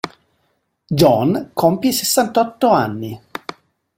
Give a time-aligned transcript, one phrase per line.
[0.89, 3.21] John compie sessantotto anni.